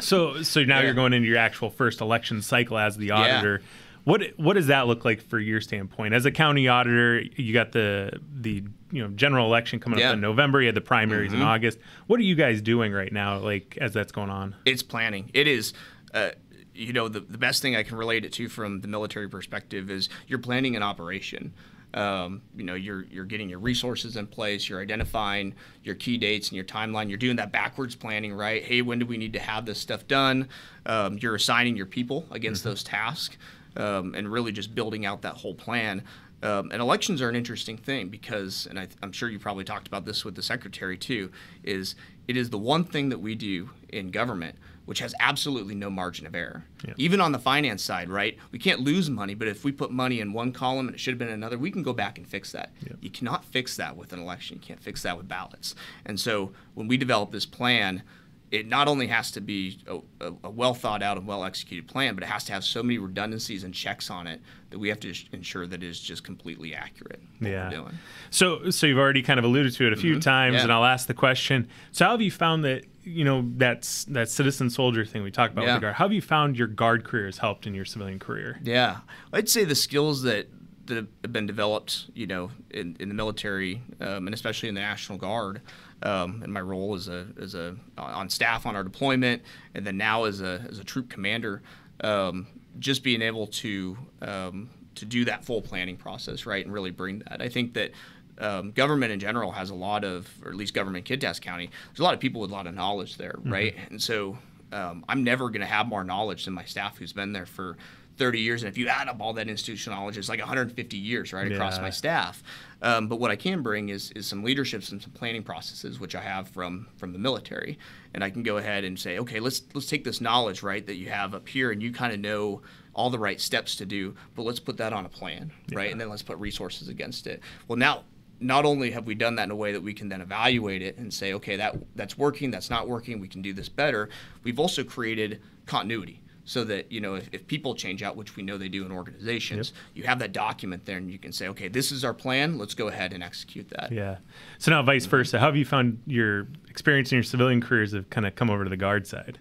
So 0.00 0.42
so 0.42 0.64
now 0.64 0.78
Yeah. 0.78 0.86
you're 0.86 0.94
going 0.94 1.12
into 1.12 1.28
your 1.28 1.38
actual 1.38 1.70
first 1.70 2.00
election 2.00 2.42
cycle 2.42 2.78
as 2.78 2.96
the 2.96 3.10
auditor. 3.12 3.62
What 4.04 4.22
what 4.36 4.54
does 4.54 4.66
that 4.66 4.86
look 4.86 5.04
like 5.04 5.22
for 5.22 5.38
your 5.38 5.60
standpoint 5.60 6.12
as 6.14 6.26
a 6.26 6.30
county 6.30 6.68
auditor? 6.68 7.20
You 7.36 7.52
got 7.54 7.72
the 7.72 8.12
the 8.34 8.64
you 8.90 9.02
know 9.02 9.08
general 9.08 9.46
election 9.46 9.80
coming 9.80 9.98
Yeah. 9.98 10.10
up 10.10 10.14
in 10.14 10.20
November. 10.20 10.60
You 10.60 10.66
had 10.66 10.74
the 10.74 10.80
primaries 10.82 11.32
Mm-hmm. 11.32 11.40
in 11.40 11.46
August. 11.46 11.78
What 12.06 12.20
are 12.20 12.24
you 12.24 12.34
guys 12.34 12.60
doing 12.60 12.92
right 12.92 13.12
now? 13.12 13.38
Like 13.38 13.78
as 13.80 13.92
that's 13.92 14.12
going 14.12 14.30
on? 14.30 14.54
It's 14.64 14.82
planning. 14.82 15.30
It 15.34 15.46
is. 15.48 15.72
Uh, 16.12 16.30
you 16.76 16.92
know, 16.92 17.06
the, 17.08 17.20
the 17.20 17.38
best 17.38 17.62
thing 17.62 17.76
I 17.76 17.82
can 17.84 17.96
relate 17.96 18.24
it 18.24 18.32
to 18.34 18.48
from 18.48 18.80
the 18.80 18.88
military 18.88 19.28
perspective 19.28 19.90
is 19.90 20.08
you're 20.26 20.40
planning 20.40 20.74
an 20.76 20.82
operation. 20.82 21.52
Um, 21.94 22.42
you 22.56 22.64
know, 22.64 22.74
you're 22.74 23.04
you're 23.04 23.24
getting 23.24 23.48
your 23.48 23.60
resources 23.60 24.16
in 24.16 24.26
place. 24.26 24.68
You're 24.68 24.80
identifying 24.80 25.54
your 25.84 25.94
key 25.94 26.18
dates 26.18 26.48
and 26.48 26.56
your 26.56 26.64
timeline. 26.64 27.08
You're 27.08 27.18
doing 27.18 27.36
that 27.36 27.52
backwards 27.52 27.94
planning, 27.94 28.34
right? 28.34 28.62
Hey, 28.62 28.82
when 28.82 28.98
do 28.98 29.06
we 29.06 29.16
need 29.16 29.32
to 29.34 29.38
have 29.38 29.64
this 29.64 29.78
stuff 29.78 30.06
done? 30.08 30.48
Um, 30.86 31.18
you're 31.18 31.36
assigning 31.36 31.76
your 31.76 31.86
people 31.86 32.26
against 32.32 32.64
those 32.64 32.82
tasks, 32.82 33.36
um, 33.76 34.14
and 34.14 34.30
really 34.30 34.50
just 34.50 34.74
building 34.74 35.06
out 35.06 35.22
that 35.22 35.34
whole 35.34 35.54
plan. 35.54 36.02
Um, 36.42 36.70
and 36.72 36.82
elections 36.82 37.22
are 37.22 37.30
an 37.30 37.36
interesting 37.36 37.78
thing 37.78 38.08
because, 38.08 38.66
and 38.68 38.78
I, 38.78 38.88
I'm 39.02 39.12
sure 39.12 39.30
you 39.30 39.38
probably 39.38 39.64
talked 39.64 39.86
about 39.86 40.04
this 40.04 40.26
with 40.26 40.34
the 40.34 40.42
secretary 40.42 40.98
too, 40.98 41.30
is 41.62 41.94
it 42.28 42.36
is 42.36 42.50
the 42.50 42.58
one 42.58 42.84
thing 42.84 43.08
that 43.08 43.20
we 43.20 43.34
do 43.34 43.70
in 43.88 44.10
government 44.10 44.56
which 44.86 44.98
has 45.00 45.14
absolutely 45.20 45.74
no 45.74 45.88
margin 45.90 46.26
of 46.26 46.34
error. 46.34 46.64
Even 46.96 47.20
on 47.20 47.32
the 47.32 47.38
finance 47.38 47.82
side, 47.82 48.08
right? 48.10 48.36
We 48.52 48.58
can't 48.58 48.80
lose 48.80 49.08
money, 49.08 49.34
but 49.34 49.48
if 49.48 49.64
we 49.64 49.72
put 49.72 49.90
money 49.90 50.20
in 50.20 50.32
one 50.32 50.52
column 50.52 50.86
and 50.88 50.94
it 50.94 50.98
should 51.00 51.12
have 51.12 51.18
been 51.18 51.28
another, 51.28 51.56
we 51.58 51.70
can 51.70 51.82
go 51.82 51.92
back 51.92 52.18
and 52.18 52.26
fix 52.26 52.52
that. 52.52 52.72
You 53.00 53.10
cannot 53.10 53.44
fix 53.44 53.76
that 53.76 53.96
with 53.96 54.12
an 54.12 54.18
election. 54.20 54.56
You 54.56 54.62
can't 54.62 54.82
fix 54.82 55.02
that 55.02 55.16
with 55.16 55.26
ballots. 55.28 55.74
And 56.04 56.20
so 56.20 56.52
when 56.74 56.86
we 56.88 56.96
develop 56.96 57.30
this 57.32 57.46
plan, 57.46 58.02
it 58.50 58.68
not 58.68 58.86
only 58.86 59.08
has 59.08 59.32
to 59.32 59.40
be 59.40 59.80
a, 59.88 59.96
a, 60.28 60.32
a 60.44 60.50
well 60.50 60.74
thought 60.74 61.02
out 61.02 61.16
and 61.16 61.26
well 61.26 61.42
executed 61.44 61.88
plan, 61.88 62.14
but 62.14 62.22
it 62.22 62.28
has 62.28 62.44
to 62.44 62.52
have 62.52 62.62
so 62.62 62.82
many 62.84 62.98
redundancies 62.98 63.64
and 63.64 63.74
checks 63.74 64.10
on 64.10 64.26
it 64.28 64.40
that 64.70 64.78
we 64.78 64.88
have 64.90 65.00
to 65.00 65.12
ensure 65.32 65.66
that 65.66 65.82
it 65.82 65.86
is 65.88 65.98
just 65.98 66.22
completely 66.22 66.72
accurate. 66.74 67.20
Yeah. 67.40 67.70
Doing. 67.70 67.98
So, 68.30 68.70
so 68.70 68.86
you've 68.86 68.98
already 68.98 69.22
kind 69.22 69.38
of 69.40 69.44
alluded 69.44 69.72
to 69.74 69.86
it 69.86 69.92
a 69.92 69.96
few 69.96 70.20
times, 70.20 70.52
Mm-hmm. 70.52 70.56
Yeah. 70.58 70.62
and 70.64 70.72
I'll 70.72 70.84
ask 70.84 71.08
the 71.08 71.14
question. 71.14 71.68
So, 71.90 72.04
how 72.04 72.10
have 72.12 72.20
you 72.20 72.30
found 72.30 72.64
that 72.64 72.84
you 73.04 73.24
know 73.24 73.44
that's 73.56 74.04
that 74.06 74.28
citizen 74.28 74.70
soldier 74.70 75.04
thing 75.04 75.22
we 75.22 75.30
talked 75.30 75.52
about 75.52 75.62
Yeah. 75.66 75.74
with 75.74 75.80
the 75.82 75.84
guard? 75.86 75.94
How 75.96 76.04
have 76.06 76.12
you 76.12 76.22
found 76.22 76.56
your 76.58 76.68
guard 76.68 77.04
career 77.04 77.26
has 77.26 77.38
helped 77.38 77.66
in 77.66 77.74
your 77.74 77.84
civilian 77.84 78.18
career? 78.18 78.58
Yeah, 78.62 78.98
I'd 79.32 79.48
say 79.48 79.64
the 79.64 79.74
skills 79.74 80.22
that 80.22 80.48
that 80.86 81.06
have 81.22 81.32
been 81.32 81.46
developed, 81.46 82.10
you 82.14 82.26
know, 82.26 82.50
in, 82.70 82.94
in 83.00 83.08
the 83.08 83.14
military 83.14 83.80
um, 84.02 84.26
and 84.26 84.34
especially 84.34 84.68
in 84.68 84.74
the 84.74 84.82
National 84.82 85.16
Guard, 85.16 85.62
um, 86.02 86.42
in 86.44 86.52
my 86.52 86.60
role 86.60 86.94
as 86.94 87.08
a 87.08 87.26
as 87.40 87.54
a 87.54 87.76
on 87.96 88.28
staff 88.28 88.66
on 88.66 88.76
our 88.76 88.84
deployment, 88.84 89.42
and 89.74 89.86
then 89.86 89.96
now 89.96 90.24
as 90.24 90.40
a 90.42 90.64
as 90.68 90.78
a 90.78 90.84
troop 90.84 91.08
commander, 91.08 91.62
um, 92.02 92.46
just 92.78 93.02
being 93.02 93.22
able 93.22 93.46
to 93.46 93.96
um, 94.22 94.68
to 94.96 95.04
do 95.04 95.24
that 95.24 95.44
full 95.44 95.62
planning 95.62 95.96
process, 95.96 96.44
right, 96.46 96.64
and 96.64 96.72
really 96.74 96.90
bring 96.90 97.20
that. 97.20 97.40
I 97.40 97.48
think 97.48 97.74
that. 97.74 97.92
Um, 98.38 98.72
government 98.72 99.12
in 99.12 99.20
general 99.20 99.52
has 99.52 99.70
a 99.70 99.74
lot 99.74 100.04
of, 100.04 100.28
or 100.44 100.50
at 100.50 100.56
least 100.56 100.74
government 100.74 101.08
in 101.08 101.18
County, 101.20 101.70
there's 101.88 102.00
a 102.00 102.02
lot 102.02 102.14
of 102.14 102.20
people 102.20 102.40
with 102.40 102.50
a 102.50 102.54
lot 102.54 102.66
of 102.66 102.74
knowledge 102.74 103.16
there, 103.16 103.36
right? 103.44 103.74
And 103.90 104.02
so 104.02 104.36
um, 104.72 105.04
I'm 105.08 105.22
never 105.22 105.48
going 105.48 105.60
to 105.60 105.66
have 105.66 105.86
more 105.86 106.02
knowledge 106.02 106.44
than 106.46 106.54
my 106.54 106.64
staff 106.64 106.98
who's 106.98 107.12
been 107.12 107.32
there 107.32 107.46
for 107.46 107.76
30 108.16 108.40
years. 108.40 108.62
And 108.62 108.68
if 108.68 108.78
you 108.78 108.88
add 108.88 109.08
up 109.08 109.20
all 109.20 109.32
that 109.34 109.48
institutional 109.48 109.98
knowledge, 109.98 110.18
it's 110.18 110.28
like 110.28 110.38
150 110.38 110.96
years 110.96 111.32
right 111.32 111.50
across 111.50 111.80
my 111.80 111.90
staff. 111.90 112.42
Um, 112.82 113.08
but 113.08 113.18
what 113.18 113.30
I 113.30 113.36
can 113.36 113.62
bring 113.62 113.88
is, 113.88 114.10
is 114.12 114.26
some 114.26 114.44
leadership 114.44 114.82
and 114.90 115.00
some 115.00 115.10
planning 115.12 115.42
processes, 115.42 115.98
which 115.98 116.14
I 116.14 116.20
have 116.20 116.48
from 116.48 116.86
from 116.96 117.12
the 117.12 117.18
military. 117.18 117.78
And 118.12 118.22
I 118.22 118.30
can 118.30 118.42
go 118.42 118.58
ahead 118.58 118.84
and 118.84 118.98
say, 118.98 119.18
okay, 119.18 119.40
let's 119.40 119.62
let's 119.74 119.86
take 119.86 120.04
this 120.04 120.20
knowledge 120.20 120.62
right 120.62 120.86
that 120.86 120.96
you 120.96 121.08
have 121.08 121.34
up 121.34 121.48
here, 121.48 121.70
and 121.70 121.82
you 121.82 121.92
kind 121.92 122.12
of 122.12 122.20
know 122.20 122.62
all 122.94 123.10
the 123.10 123.18
right 123.18 123.40
steps 123.40 123.74
to 123.76 123.86
do, 123.86 124.14
but 124.36 124.42
let's 124.42 124.60
put 124.60 124.76
that 124.76 124.92
on 124.92 125.04
a 125.04 125.08
plan, 125.08 125.50
right? 125.72 125.90
And 125.90 126.00
then 126.00 126.08
let's 126.08 126.22
put 126.22 126.38
resources 126.38 126.88
against 126.88 127.26
it. 127.26 127.40
Well, 127.66 127.76
now 127.76 128.04
not 128.40 128.64
only 128.64 128.90
have 128.90 129.06
we 129.06 129.14
done 129.14 129.36
that 129.36 129.44
in 129.44 129.50
a 129.50 129.56
way 129.56 129.72
that 129.72 129.82
we 129.82 129.94
can 129.94 130.08
then 130.08 130.20
evaluate 130.20 130.82
it 130.82 130.96
and 130.98 131.12
say, 131.12 131.32
okay, 131.34 131.56
that 131.56 131.76
that's 131.96 132.18
working, 132.18 132.50
that's 132.50 132.70
not 132.70 132.88
working, 132.88 133.20
we 133.20 133.28
can 133.28 133.42
do 133.42 133.52
this 133.52 133.68
better. 133.68 134.08
We've 134.42 134.58
also 134.58 134.84
created 134.84 135.40
continuity 135.66 136.20
so 136.46 136.62
that 136.64 136.92
you 136.92 137.00
know 137.00 137.14
if, 137.14 137.28
if 137.32 137.46
people 137.46 137.74
change 137.74 138.02
out, 138.02 138.16
which 138.16 138.36
we 138.36 138.42
know 138.42 138.58
they 138.58 138.68
do 138.68 138.84
in 138.84 138.92
organizations, 138.92 139.72
you 139.94 140.04
have 140.04 140.18
that 140.18 140.32
document 140.32 140.84
there 140.84 140.98
and 140.98 141.10
you 141.10 141.18
can 141.18 141.32
say, 141.32 141.48
okay, 141.48 141.68
this 141.68 141.90
is 141.90 142.04
our 142.04 142.14
plan. 142.14 142.58
Let's 142.58 142.74
go 142.74 142.88
ahead 142.88 143.12
and 143.12 143.22
execute 143.22 143.68
that. 143.70 143.90
Yeah. 143.90 144.18
So 144.58 144.70
now, 144.70 144.82
vice 144.82 145.04
mm-hmm. 145.04 145.10
versa, 145.10 145.38
how 145.38 145.46
have 145.46 145.56
you 145.56 145.64
found 145.64 146.00
your 146.06 146.48
experience 146.68 147.12
in 147.12 147.16
your 147.16 147.22
civilian 147.22 147.60
careers 147.60 147.92
have 147.92 148.10
kind 148.10 148.26
of 148.26 148.34
come 148.34 148.50
over 148.50 148.64
to 148.64 148.70
the 148.70 148.76
guard 148.76 149.06
side? 149.06 149.38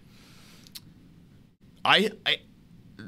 I, 1.85 2.11
I 2.25 2.37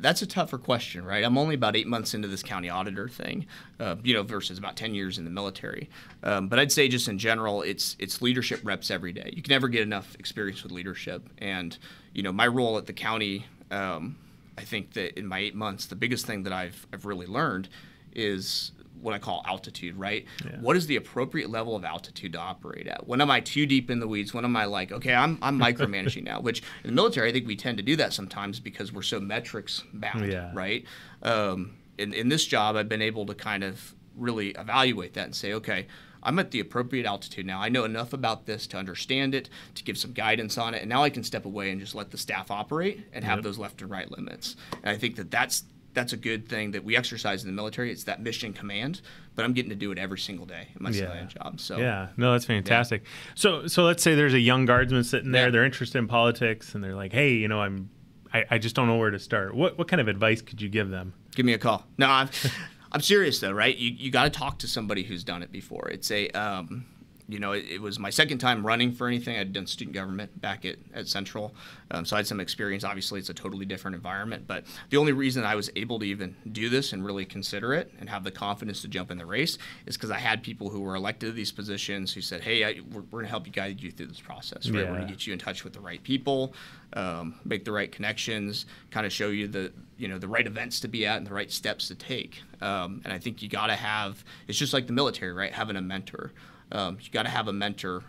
that's 0.01 0.21
a 0.21 0.27
tougher 0.27 0.57
question, 0.57 1.05
right? 1.05 1.23
I'm 1.23 1.37
only 1.37 1.55
about 1.55 1.75
eight 1.75 1.87
months 1.87 2.13
into 2.13 2.27
this 2.27 2.43
county 2.43 2.69
auditor 2.69 3.07
thing, 3.07 3.45
uh, 3.79 3.95
you 4.03 4.13
know, 4.13 4.23
versus 4.23 4.57
about 4.57 4.75
ten 4.75 4.93
years 4.93 5.17
in 5.17 5.25
the 5.25 5.31
military. 5.31 5.89
Um, 6.23 6.47
but 6.47 6.59
I'd 6.59 6.71
say 6.71 6.87
just 6.87 7.07
in 7.07 7.17
general, 7.17 7.61
it's 7.61 7.95
it's 7.99 8.21
leadership 8.21 8.61
reps 8.63 8.91
every 8.91 9.13
day. 9.13 9.31
You 9.33 9.41
can 9.41 9.51
never 9.51 9.67
get 9.67 9.81
enough 9.81 10.15
experience 10.19 10.63
with 10.63 10.71
leadership, 10.71 11.27
and 11.37 11.77
you 12.13 12.23
know, 12.23 12.31
my 12.31 12.47
role 12.47 12.77
at 12.77 12.85
the 12.85 12.93
county. 12.93 13.45
Um, 13.71 14.17
I 14.57 14.61
think 14.61 14.93
that 14.93 15.19
in 15.19 15.27
my 15.27 15.39
eight 15.39 15.55
months, 15.55 15.85
the 15.87 15.95
biggest 15.95 16.25
thing 16.25 16.43
that 16.43 16.53
I've 16.53 16.87
I've 16.93 17.05
really 17.05 17.27
learned 17.27 17.67
is 18.13 18.71
what 19.01 19.13
I 19.13 19.19
call 19.19 19.43
altitude, 19.45 19.95
right? 19.97 20.25
Yeah. 20.43 20.59
What 20.61 20.75
is 20.75 20.87
the 20.87 20.95
appropriate 20.95 21.49
level 21.49 21.75
of 21.75 21.83
altitude 21.85 22.33
to 22.33 22.39
operate 22.39 22.87
at? 22.87 23.07
When 23.07 23.21
am 23.21 23.29
I 23.29 23.39
too 23.39 23.65
deep 23.65 23.91
in 23.91 23.99
the 23.99 24.07
weeds? 24.07 24.33
When 24.33 24.45
am 24.45 24.55
I 24.55 24.65
like, 24.65 24.91
okay, 24.91 25.13
I'm, 25.13 25.37
I'm 25.41 25.59
micromanaging 25.59 26.23
now? 26.23 26.39
Which 26.41 26.61
in 26.83 26.89
the 26.89 26.93
military, 26.95 27.29
I 27.29 27.31
think 27.33 27.47
we 27.47 27.55
tend 27.55 27.77
to 27.77 27.83
do 27.83 27.95
that 27.97 28.13
sometimes 28.13 28.59
because 28.59 28.91
we're 28.91 29.01
so 29.03 29.19
metrics 29.19 29.83
bound, 29.93 30.31
Yeah. 30.31 30.51
right? 30.53 30.85
Um, 31.21 31.75
in, 31.97 32.13
in 32.13 32.29
this 32.29 32.45
job, 32.45 32.75
I've 32.75 32.89
been 32.89 33.01
able 33.01 33.25
to 33.27 33.33
kind 33.35 33.63
of 33.63 33.93
really 34.15 34.49
evaluate 34.51 35.13
that 35.13 35.25
and 35.25 35.35
say, 35.35 35.53
okay, 35.53 35.87
I'm 36.23 36.39
at 36.39 36.49
the 36.49 36.59
appropriate 36.59 37.05
altitude 37.05 37.45
now. 37.45 37.61
I 37.61 37.69
know 37.69 37.83
enough 37.83 38.11
about 38.11 38.47
this 38.47 38.65
to 38.67 38.77
understand 38.77 39.35
it, 39.35 39.49
to 39.75 39.83
give 39.83 39.95
some 39.97 40.11
guidance 40.11 40.57
on 40.57 40.73
it, 40.73 40.81
and 40.81 40.89
now 40.89 41.03
I 41.03 41.11
can 41.11 41.23
step 41.23 41.45
away 41.45 41.69
and 41.69 41.79
just 41.79 41.93
let 41.93 42.09
the 42.09 42.17
staff 42.17 42.49
operate 42.49 43.05
and 43.13 43.23
have 43.23 43.37
Yep. 43.37 43.43
those 43.43 43.57
left 43.59 43.81
and 43.83 43.91
right 43.91 44.09
limits. 44.09 44.55
And 44.81 44.89
I 44.89 44.97
think 44.97 45.17
that 45.17 45.29
that's 45.29 45.63
that's 45.95 46.13
a 46.13 46.17
good 46.17 46.47
thing 46.47 46.71
that 46.71 46.83
we 46.83 46.95
exercise 46.95 47.43
in 47.43 47.49
the 47.49 47.55
military. 47.55 47.91
It's 47.91 48.03
that 48.03 48.21
mission 48.21 48.53
command, 48.53 49.01
but 49.33 49.43
I'm 49.45 49.53
getting 49.53 49.69
to 49.71 49.75
do 49.75 49.91
it 49.91 49.97
every 49.97 50.19
single 50.19 50.45
day 50.45 50.67
in 50.75 50.83
my 50.83 50.89
Yeah. 50.91 50.95
civilian 50.99 51.29
job. 51.29 51.59
So 51.59 51.77
Yeah, 51.77 52.09
no, 52.17 52.33
that's 52.33 52.45
fantastic. 52.45 53.03
So, 53.33 53.65
so 53.67 53.83
let's 53.83 54.03
say 54.03 54.13
there's 54.13 54.33
a 54.35 54.39
young 54.39 54.65
guardsman 54.65 55.03
sitting 55.03 55.31
there. 55.31 55.45
Yeah. 55.45 55.51
They're 55.51 55.65
interested 55.65 55.97
in 55.97 56.07
politics, 56.07 56.75
and 56.75 56.83
they're 56.83 56.95
like, 56.95 57.11
"Hey, 57.13 57.33
you 57.33 57.47
know, 57.47 57.61
I'm, 57.61 57.89
I, 58.33 58.45
I 58.51 58.57
just 58.59 58.75
don't 58.75 58.87
know 58.87 58.97
where 58.97 59.11
to 59.11 59.19
start. 59.19 59.55
What, 59.55 59.77
what 59.77 59.87
kind 59.87 59.99
of 60.01 60.07
advice 60.07 60.41
could 60.41 60.61
you 60.61 60.69
give 60.69 60.89
them?" 60.89 61.13
give 61.35 61.45
me 61.45 61.53
a 61.53 61.57
call. 61.57 61.85
No, 61.97 62.07
I'm, 62.07 62.29
I'm 62.91 63.01
serious 63.01 63.39
though, 63.39 63.51
right? 63.51 63.75
You, 63.75 63.89
you 63.91 64.11
got 64.11 64.23
to 64.25 64.29
talk 64.29 64.59
to 64.59 64.67
somebody 64.67 65.03
who's 65.03 65.23
done 65.23 65.41
it 65.43 65.51
before. 65.51 65.89
It's 65.89 66.09
a, 66.11 66.29
um, 66.29 66.85
you 67.27 67.39
know, 67.39 67.53
it, 67.53 67.65
it 67.65 67.81
was 67.81 67.99
my 67.99 68.09
second 68.09 68.37
time 68.37 68.65
running 68.65 68.91
for 68.91 69.07
anything. 69.07 69.37
I'd 69.37 69.53
done 69.53 69.67
student 69.67 69.95
government 69.95 70.39
back 70.41 70.65
at, 70.65 70.77
at 70.93 71.07
Central, 71.07 71.55
um, 71.91 72.05
so 72.05 72.15
I 72.15 72.19
had 72.19 72.27
some 72.27 72.39
experience. 72.39 72.83
Obviously, 72.83 73.19
it's 73.19 73.29
a 73.29 73.33
totally 73.33 73.65
different 73.65 73.95
environment, 73.95 74.45
but 74.47 74.65
the 74.89 74.97
only 74.97 75.11
reason 75.11 75.43
I 75.43 75.55
was 75.55 75.69
able 75.75 75.99
to 75.99 76.05
even 76.05 76.35
do 76.51 76.69
this 76.69 76.93
and 76.93 77.05
really 77.05 77.25
consider 77.25 77.73
it 77.73 77.91
and 77.99 78.09
have 78.09 78.23
the 78.23 78.31
confidence 78.31 78.81
to 78.81 78.87
jump 78.87 79.11
in 79.11 79.17
the 79.17 79.25
race 79.25 79.57
is 79.85 79.97
because 79.97 80.11
I 80.11 80.19
had 80.19 80.43
people 80.43 80.69
who 80.69 80.81
were 80.81 80.95
elected 80.95 81.29
to 81.29 81.33
these 81.33 81.51
positions 81.51 82.13
who 82.13 82.21
said, 82.21 82.41
"Hey, 82.41 82.63
I, 82.63 82.81
we're, 82.91 83.01
we're 83.01 83.19
going 83.19 83.25
to 83.25 83.29
help 83.29 83.47
you 83.47 83.53
guide 83.53 83.81
you 83.81 83.91
through 83.91 84.07
this 84.07 84.19
process. 84.19 84.69
Right? 84.69 84.83
We're 84.85 84.95
going 84.95 85.07
to 85.07 85.13
get 85.13 85.25
you 85.25 85.33
in 85.33 85.39
touch 85.39 85.63
with 85.63 85.73
the 85.73 85.79
right 85.79 86.01
people, 86.03 86.53
um, 86.93 87.35
make 87.43 87.65
the 87.65 87.71
right 87.71 87.91
connections, 87.91 88.65
kind 88.91 89.05
of 89.05 89.11
show 89.11 89.29
you 89.29 89.47
the 89.47 89.71
you 89.97 90.07
know 90.07 90.17
the 90.17 90.27
right 90.27 90.45
events 90.45 90.79
to 90.81 90.87
be 90.87 91.05
at 91.05 91.17
and 91.17 91.27
the 91.27 91.33
right 91.33 91.51
steps 91.51 91.87
to 91.87 91.95
take. 91.95 92.41
Um, 92.61 93.01
and 93.03 93.13
I 93.13 93.19
think 93.19 93.41
you 93.41 93.49
got 93.49 93.67
to 93.67 93.75
have 93.75 94.23
it's 94.47 94.57
just 94.57 94.73
like 94.73 94.87
the 94.87 94.93
military, 94.93 95.33
right? 95.33 95.51
Having 95.51 95.77
a 95.77 95.81
mentor, 95.81 96.31
um, 96.71 96.97
you 97.01 97.11
got 97.11 97.23
to 97.23 97.29
have 97.29 97.47
a 97.47 97.53
mentor 97.53 98.03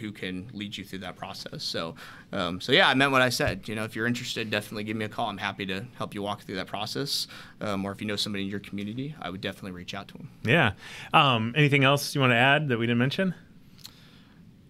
who 0.00 0.12
can 0.12 0.50
lead 0.52 0.76
you 0.76 0.84
through 0.84 0.98
that 0.98 1.16
process. 1.16 1.62
So, 1.62 1.94
um, 2.32 2.60
so 2.60 2.72
yeah, 2.72 2.88
I 2.88 2.94
meant 2.94 3.12
what 3.12 3.22
I 3.22 3.28
said. 3.28 3.68
You 3.68 3.74
know, 3.74 3.84
if 3.84 3.94
you're 3.94 4.06
interested, 4.06 4.50
definitely 4.50 4.84
give 4.84 4.96
me 4.96 5.04
a 5.04 5.08
call. 5.08 5.28
I'm 5.28 5.38
happy 5.38 5.66
to 5.66 5.86
help 5.96 6.14
you 6.14 6.22
walk 6.22 6.42
through 6.42 6.56
that 6.56 6.66
process. 6.66 7.26
Um, 7.60 7.84
or 7.84 7.92
if 7.92 8.00
you 8.00 8.06
know 8.06 8.16
somebody 8.16 8.44
in 8.44 8.50
your 8.50 8.60
community, 8.60 9.14
I 9.20 9.30
would 9.30 9.40
definitely 9.40 9.72
reach 9.72 9.94
out 9.94 10.08
to 10.08 10.14
them. 10.14 10.30
Yeah. 10.44 10.72
Um, 11.12 11.54
anything 11.56 11.84
else 11.84 12.14
you 12.14 12.20
want 12.20 12.32
to 12.32 12.36
add 12.36 12.68
that 12.68 12.78
we 12.78 12.86
didn't 12.86 12.98
mention? 12.98 13.34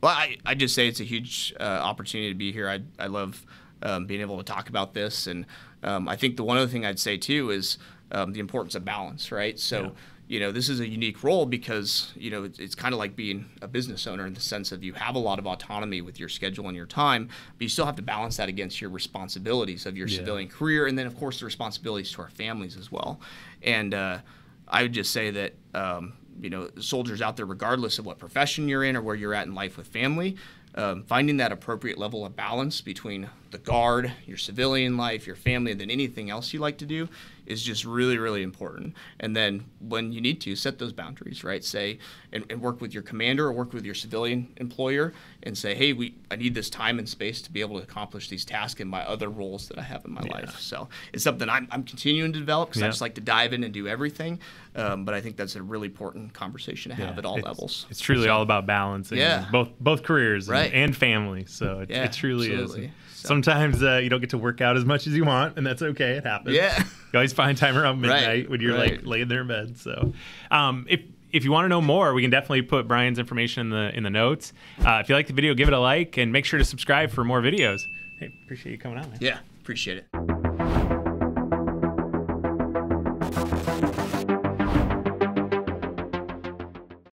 Well, 0.03 0.13
I, 0.13 0.37
I 0.45 0.55
just 0.55 0.75
say 0.75 0.89
it's 0.89 1.01
a 1.01 1.05
huge 1.05 1.55
uh, 1.59 1.63
opportunity 1.63 2.29
to 2.29 2.35
be 2.35 2.53
here. 2.53 2.69
I, 2.69 2.81
I 2.99 3.07
love 3.07 3.47
um, 3.83 4.07
being 4.07 4.21
able 4.21 4.37
to 4.37 4.45
talk 4.45 4.69
about 4.69 4.93
this. 4.93 5.27
And 5.27 5.47
um, 5.83 6.09
I 6.09 6.17
think 6.17 6.37
the 6.37 6.45
one 6.45 6.59
other 6.59 6.67
thing 6.67 6.85
I'd 6.85 6.99
say 6.99 7.17
too 7.17 7.51
is 7.51 7.79
um, 8.13 8.33
the 8.33 8.41
importance 8.41 8.75
of 8.75 8.85
balance, 8.85 9.33
right? 9.33 9.59
So, 9.59 9.83
Yeah. 9.83 9.91
You 10.27 10.41
know, 10.41 10.51
this 10.51 10.69
is 10.71 10.81
a 10.81 10.89
unique 10.89 11.23
role 11.23 11.45
because, 11.45 12.13
you 12.17 12.31
know, 12.31 12.45
it's, 12.45 12.59
it's 12.59 12.75
kind 12.75 12.95
of 12.95 12.99
like 12.99 13.15
being 13.15 13.45
a 13.61 13.69
business 13.69 14.07
owner 14.07 14.27
in 14.27 14.33
the 14.33 14.41
sense 14.41 14.73
of 14.73 14.83
you 14.83 14.95
have 14.95 15.15
a 15.15 15.19
lot 15.19 15.39
of 15.39 15.47
autonomy 15.47 16.01
with 16.01 16.19
your 16.19 16.31
schedule 16.31 16.67
and 16.67 16.77
your 16.77 16.87
time, 16.87 17.29
but 17.29 17.63
you 17.63 17.69
still 17.69 17.85
have 17.85 17.97
to 17.97 18.03
balance 18.03 18.39
that 18.39 18.49
against 18.49 18.81
your 18.81 18.89
responsibilities 18.91 19.85
of 19.87 19.97
your 19.97 20.09
Yeah. 20.09 20.17
civilian 20.19 20.49
career 20.49 20.87
and 20.87 20.99
then, 20.99 21.07
of 21.07 21.17
course, 21.17 21.41
the 21.41 21.45
responsibilities 21.45 22.11
to 22.13 22.23
our 22.23 22.31
families 22.31 22.77
as 22.77 22.91
well. 22.91 23.21
And 23.63 23.93
uh, 23.93 24.19
I 24.67 24.83
would 24.83 24.93
just 24.93 25.13
say 25.13 25.31
that, 25.31 25.53
um, 25.75 26.15
you 26.41 26.49
know, 26.51 26.71
soldiers 26.81 27.21
out 27.23 27.37
there, 27.37 27.47
regardless 27.47 27.99
of 27.99 28.07
what 28.07 28.19
profession 28.19 28.67
you're 28.69 28.83
in 28.85 28.97
or 28.97 29.03
where 29.03 29.15
you're 29.15 29.35
at 29.35 29.47
in 29.47 29.55
life 29.55 29.77
with 29.77 29.87
family, 29.89 30.37
um, 30.75 31.05
finding 31.05 31.37
that 31.37 31.53
appropriate 31.53 31.99
level 31.99 32.25
of 32.27 32.35
balance 32.35 32.81
between 32.81 33.29
the 33.55 33.59
guard, 33.61 34.13
your 34.27 34.37
civilian 34.37 34.97
life, 34.97 35.29
your 35.29 35.37
family, 35.37 35.71
and 35.71 35.81
then 35.81 35.89
anything 35.89 36.29
else 36.29 36.53
you 36.53 36.59
like 36.59 36.77
to 36.79 36.85
do 36.87 37.09
is 37.47 37.63
just 37.63 37.85
really, 37.85 38.17
really 38.19 38.43
important. 38.43 38.95
And 39.21 39.37
then 39.37 39.67
when 39.79 40.13
you 40.13 40.21
need 40.21 40.41
to, 40.41 40.57
set 40.57 40.79
those 40.79 40.93
boundaries, 40.95 41.45
right? 41.45 41.63
Say, 41.63 41.99
and, 42.33 42.45
and 42.51 42.61
work 42.61 42.81
with 42.81 42.93
your 42.95 43.03
commander 43.05 43.47
or 43.47 43.53
work 43.53 43.73
with 43.73 43.85
your 43.85 43.95
civilian 43.95 44.49
employer 44.57 45.13
and 45.45 45.57
say, 45.57 45.75
hey, 45.75 45.93
we 45.93 46.15
I 46.33 46.37
need 46.37 46.55
this 46.55 46.69
time 46.71 46.99
and 46.99 47.09
space 47.09 47.43
to 47.43 47.53
be 47.53 47.61
able 47.61 47.77
to 47.77 47.83
accomplish 47.85 48.29
these 48.29 48.45
tasks 48.47 48.81
in 48.81 48.89
my 48.89 49.05
other 49.07 49.29
roles 49.29 49.69
that 49.69 49.79
I 49.79 49.83
have 49.83 50.05
in 50.07 50.13
my 50.15 50.23
Yeah. 50.25 50.33
life. 50.33 50.59
So 50.59 50.89
it's 51.13 51.23
something 51.23 51.49
I'm, 51.49 51.69
I'm 51.71 51.85
continuing 51.85 52.33
to 52.33 52.39
develop 52.41 52.71
because 52.71 52.81
Yeah. 52.81 52.87
I 52.89 52.91
just 52.91 53.03
like 53.03 53.15
to 53.17 53.21
dive 53.21 53.53
in 53.53 53.63
and 53.63 53.73
do 53.75 53.87
everything. 53.87 54.41
Um, 54.75 55.05
but 55.05 55.15
I 55.15 55.21
think 55.21 55.37
that's 55.37 55.55
a 55.55 55.63
really 55.63 55.87
important 55.89 56.33
conversation 56.33 56.91
to 56.91 56.97
have 56.97 57.11
Yeah, 57.15 57.19
at 57.19 57.25
all 57.27 57.37
it's- 57.39 57.47
levels. 57.47 57.87
It's 57.91 58.01
truly 58.01 58.29
all 58.29 58.43
about 58.43 58.67
balancing 58.67 59.21
both 59.53 59.69
both 59.79 60.03
careers 60.03 60.49
and- 60.49 60.53
Right. 60.55 60.73
and, 60.73 60.97
family. 60.97 61.45
So 61.47 61.81
it, 61.81 61.91
it 61.91 62.13
truly 62.15 62.51
absolutely. 62.53 62.87
is. 62.87 62.91
So- 63.17 63.29
Sometimes 63.29 63.44
uh, 63.49 63.97
you 63.97 64.09
don't 64.09 64.21
get 64.21 64.31
to 64.31 64.39
work 64.39 64.61
out 64.61 64.77
as 64.77 64.85
much 64.85 65.07
as 65.07 65.15
you 65.15 65.25
want, 65.25 65.57
and 65.57 65.67
that's 65.67 65.83
okay. 65.83 66.13
It 66.13 66.25
happens. 66.25 66.55
Yeah. 66.57 66.83
You 67.15 67.19
always 67.19 67.33
find 67.33 67.57
time 67.57 67.77
around 67.79 68.03
Right, 68.03 68.09
midnight 68.11 68.51
when 68.51 68.61
you're 68.61 68.77
like 68.77 69.03
laying 69.05 69.29
there 69.29 69.43
in 69.43 69.47
bed. 69.47 69.79
So, 69.79 70.13
um, 70.51 70.85
if 70.89 71.01
if 71.31 71.45
you 71.45 71.53
want 71.53 71.65
to 71.65 71.69
know 71.69 71.81
more, 71.81 72.13
we 72.13 72.23
can 72.23 72.31
definitely 72.33 72.63
put 72.63 72.89
Bryan's 72.89 73.21
information 73.21 73.61
in 73.61 73.71
the 73.71 73.97
in 73.97 74.03
the 74.03 74.11
notes. 74.11 74.53
Uh, 74.85 74.99
if 75.01 75.09
you 75.09 75.15
like 75.15 75.29
the 75.29 75.33
video, 75.33 75.55
give 75.55 75.69
it 75.69 75.75
a 75.75 75.79
like 75.79 76.17
and 76.17 76.33
make 76.33 76.45
sure 76.45 76.59
to 76.59 76.65
subscribe 76.65 77.13
for 77.13 77.23
more 77.23 77.41
videos. 77.41 77.87
Hey, 78.19 78.33
appreciate 78.45 78.73
you 78.73 78.79
coming 78.79 78.99
out, 78.99 79.09
man. 79.09 79.19
Yeah, 79.21 79.39
appreciate 79.61 79.99
it. 79.99 80.34